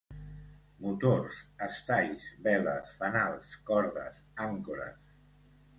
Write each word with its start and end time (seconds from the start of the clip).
Motors, 0.85 1.43
estais, 1.67 2.25
veles, 2.49 2.97
fanals, 3.03 3.53
cordes, 3.71 4.27
àncores. 4.49 5.15